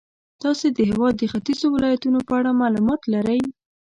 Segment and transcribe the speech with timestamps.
[0.41, 3.41] تاسې د هېواد د ختیځو ولایتونو په اړه معلومات لرئ.